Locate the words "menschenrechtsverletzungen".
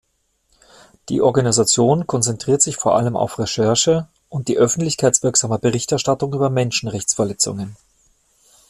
6.49-7.77